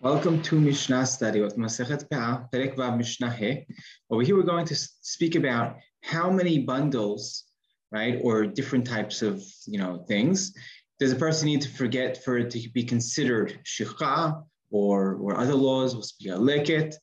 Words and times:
Welcome 0.00 0.42
to 0.42 0.60
Mishnah 0.60 1.06
study 1.06 1.40
with 1.40 1.56
Masechet 1.56 2.08
Peah, 2.08 2.48
Perek 2.52 2.76
Vav 2.76 2.96
Mishnah 2.96 3.32
He. 3.32 3.66
Over 4.08 4.22
here, 4.22 4.36
we're 4.36 4.42
going 4.42 4.64
to 4.66 4.76
speak 4.76 5.34
about 5.34 5.76
how 6.02 6.30
many 6.30 6.60
bundles, 6.60 7.46
right, 7.90 8.20
or 8.22 8.46
different 8.46 8.86
types 8.86 9.22
of, 9.22 9.42
you 9.66 9.80
know, 9.80 10.04
things 10.06 10.54
does 11.00 11.10
a 11.10 11.16
person 11.16 11.46
need 11.46 11.62
to 11.62 11.68
forget 11.68 12.22
for 12.22 12.38
it 12.38 12.50
to 12.50 12.68
be 12.70 12.84
considered 12.84 13.58
shikha 13.64 14.40
or 14.70 15.14
or 15.16 15.36
other 15.36 15.54
laws? 15.54 15.94
We'll 15.94 16.04
speak 16.04 16.28
about 16.28 16.42
leket, 16.42 16.94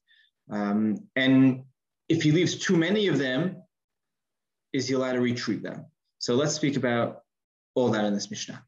um, 0.50 0.98
and 1.18 1.64
if 2.08 2.24
he 2.24 2.32
leaves 2.32 2.56
too 2.56 2.78
many 2.78 3.08
of 3.08 3.18
them, 3.18 3.62
is 4.72 4.88
he 4.88 4.94
allowed 4.94 5.14
to 5.14 5.22
retrieve 5.22 5.64
them? 5.64 5.86
So 6.20 6.36
let's 6.36 6.54
speak 6.54 6.78
about 6.78 7.24
all 7.74 7.90
that 7.90 8.06
in 8.06 8.14
this 8.14 8.32
Mishnah. 8.32 8.64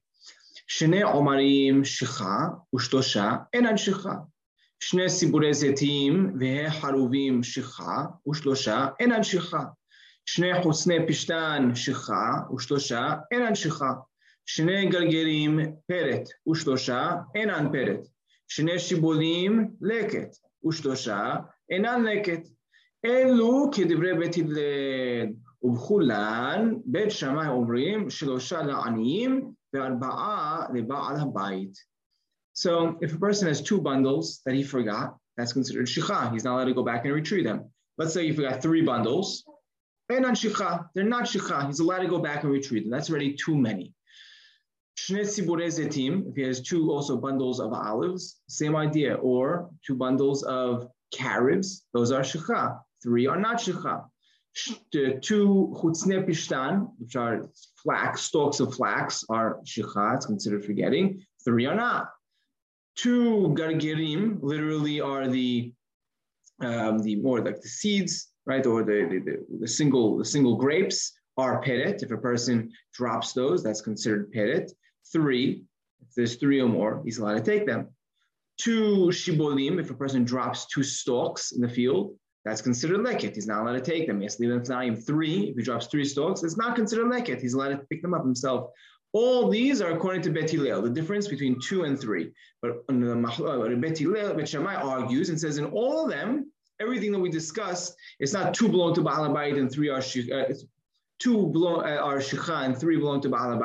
שני 0.67 1.01
עומרים 1.01 1.85
שיכה 1.85 2.47
ושלושה 2.75 3.31
אינן 3.53 3.77
שיכה. 3.77 4.13
שני 4.79 5.09
סיבורי 5.09 5.53
זיתים 5.53 6.33
והחרובים 6.39 7.43
שיכה 7.43 8.05
ושלושה 8.29 8.87
אינן 8.99 9.23
שיכה. 9.23 9.63
שני 10.25 10.61
חוצני 10.63 11.07
פשתן 11.07 11.71
שיכה 11.75 12.31
ושלושה 12.55 13.13
אינן 13.31 13.55
שיכה. 13.55 13.93
שני 14.45 14.85
גלגלים 14.85 15.59
פרט 15.87 16.29
ושלושה 16.51 17.11
אינן 17.35 17.71
פרט. 17.71 18.07
שני 18.47 18.79
שיבולים 18.79 19.71
לקט 19.81 20.35
ושלושה 20.67 21.35
אינן 21.69 22.03
לקט. 22.03 22.47
אלו 23.05 23.69
כדברי 23.75 24.17
בית 24.17 24.35
הלל, 24.37 25.29
ובכולן 25.61 26.73
בית 26.85 27.11
שמאי 27.11 27.47
אומרים 27.47 28.09
שלושה 28.09 28.61
לעניים 28.61 29.51
so 32.57 32.97
if 33.01 33.13
a 33.13 33.19
person 33.19 33.47
has 33.47 33.61
two 33.61 33.79
bundles 33.79 34.41
that 34.43 34.55
he 34.55 34.63
forgot, 34.63 35.15
that's 35.37 35.53
considered 35.53 35.85
shikha. 35.85 36.33
He's 36.33 36.43
not 36.43 36.55
allowed 36.55 36.65
to 36.65 36.73
go 36.73 36.81
back 36.81 37.05
and 37.05 37.13
retrieve 37.13 37.43
them. 37.43 37.69
Let's 37.99 38.15
say 38.15 38.25
you 38.25 38.33
forgot 38.33 38.63
three 38.63 38.81
bundles. 38.81 39.43
They're 40.09 40.19
not 40.19 40.33
shikha. 40.33 40.89
They're 40.95 41.03
not 41.03 41.25
shikha. 41.25 41.67
He's 41.67 41.79
allowed 41.81 41.99
to 41.99 42.07
go 42.07 42.17
back 42.17 42.41
and 42.41 42.51
retrieve 42.51 42.81
them. 42.83 42.89
That's 42.91 43.11
already 43.11 43.35
too 43.35 43.55
many. 43.55 43.93
If 45.09 46.35
he 46.35 46.41
has 46.41 46.61
two 46.61 46.91
also 46.91 47.17
bundles 47.17 47.59
of 47.59 47.73
olives, 47.73 48.37
same 48.49 48.75
idea. 48.75 49.13
Or 49.15 49.69
two 49.85 49.95
bundles 49.95 50.41
of 50.41 50.89
carobs, 51.13 51.85
those 51.93 52.11
are 52.11 52.21
shikha. 52.21 52.79
Three 53.03 53.27
are 53.27 53.39
not 53.39 53.57
shikha 53.57 54.03
two 54.91 55.73
chutzne 55.75 56.25
pishtan, 56.27 56.89
which 56.99 57.15
are 57.15 57.49
flax, 57.81 58.21
stalks 58.21 58.59
of 58.59 58.73
flax, 58.73 59.23
are 59.29 59.59
shikha, 59.65 60.15
it's 60.15 60.25
considered 60.25 60.65
forgetting. 60.65 61.23
Three 61.43 61.65
are 61.65 61.75
not. 61.75 62.09
Two 62.95 63.53
gargerim 63.55 64.39
literally 64.41 64.99
are 65.01 65.27
the 65.27 65.73
um, 66.59 66.99
the 66.99 67.15
more 67.17 67.39
like 67.39 67.61
the 67.61 67.67
seeds, 67.67 68.29
right, 68.47 68.65
or 68.65 68.83
the, 68.83 69.07
the, 69.11 69.19
the, 69.19 69.57
the 69.59 69.67
single 69.67 70.17
the 70.17 70.25
single 70.25 70.55
grapes 70.55 71.13
are 71.37 71.61
peret. 71.61 72.01
If 72.01 72.11
a 72.11 72.17
person 72.17 72.71
drops 72.93 73.33
those, 73.33 73.63
that's 73.63 73.81
considered 73.81 74.33
peret. 74.33 74.71
Three, 75.13 75.63
if 76.01 76.13
there's 76.15 76.35
three 76.35 76.59
or 76.61 76.67
more, 76.67 77.01
he's 77.05 77.19
allowed 77.19 77.35
to 77.35 77.51
take 77.51 77.67
them. 77.67 77.89
Two 78.57 79.09
shibolim, 79.11 79.79
if 79.79 79.91
a 79.91 79.93
person 79.93 80.23
drops 80.23 80.65
two 80.65 80.81
stalks 80.81 81.51
in 81.51 81.61
the 81.61 81.69
field, 81.69 82.15
that's 82.47 82.61
considered 82.61 82.99
leket. 82.99 83.35
He's 83.35 83.47
not 83.47 83.61
allowed 83.61 83.73
to 83.73 83.81
take 83.81 84.07
them. 84.07 84.21
Yes, 84.21 84.39
leave 84.39 84.49
them 84.49 84.95
three. 84.95 85.49
If 85.49 85.57
he 85.57 85.63
drops 85.63 85.87
three 85.87 86.05
stalks, 86.05 86.43
it's 86.43 86.57
not 86.57 86.75
considered 86.75 87.07
leket. 87.07 87.41
He's 87.41 87.53
allowed 87.53 87.69
to 87.69 87.77
pick 87.89 88.01
them 88.01 88.13
up 88.13 88.23
himself. 88.23 88.69
All 89.11 89.49
these 89.49 89.81
are 89.81 89.91
according 89.91 90.21
to 90.23 90.29
Bet 90.29 90.49
Hillel, 90.49 90.81
the 90.81 90.89
difference 90.89 91.27
between 91.27 91.59
two 91.59 91.83
and 91.83 91.99
three. 91.99 92.31
But 92.61 92.87
Bet 92.87 93.97
Hillel, 93.97 94.33
Bet 94.33 94.49
Shammai 94.49 94.75
argues 94.75 95.29
and 95.29 95.39
says 95.39 95.57
in 95.57 95.65
all 95.65 96.05
of 96.05 96.09
them, 96.09 96.51
everything 96.79 97.11
that 97.11 97.19
we 97.19 97.29
discuss, 97.29 97.93
it's 98.19 98.33
not 98.33 98.53
two 98.53 98.69
belong 98.69 98.93
to 98.95 99.01
Baal 99.01 99.35
and 99.35 99.71
three 99.71 99.89
are 99.89 99.99
uh, 99.99 100.53
two 101.19 101.47
belong, 101.47 101.83
uh, 101.83 101.97
are 101.97 102.17
shikha 102.17 102.65
and 102.65 102.77
three 102.77 102.97
belong 102.97 103.21
to 103.21 103.29
Baal 103.29 103.59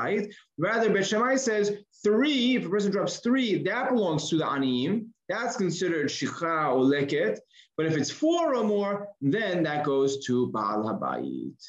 Rather, 0.58 0.92
Bet 0.92 1.06
Shammai 1.06 1.36
says 1.36 1.72
three, 2.02 2.56
if 2.56 2.66
a 2.66 2.68
person 2.68 2.90
drops 2.90 3.18
three, 3.18 3.62
that 3.62 3.90
belongs 3.90 4.28
to 4.30 4.38
the 4.38 4.44
Aniyim. 4.44 5.06
That's 5.28 5.56
considered 5.56 6.08
shikha 6.08 6.72
or 6.72 6.80
leket. 6.80 7.38
But 7.82 7.90
if 7.90 7.98
it's 7.98 8.12
four 8.12 8.54
or 8.54 8.62
more, 8.62 9.08
then 9.20 9.64
that 9.64 9.84
goes 9.84 10.24
to 10.26 10.46
Baal 10.52 10.84
Habayit. 10.84 11.60